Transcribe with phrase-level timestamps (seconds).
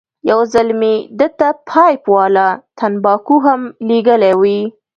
[0.29, 4.59] یو ځل مې ده ته پایپ والا تنباکو هم لېږلې وې.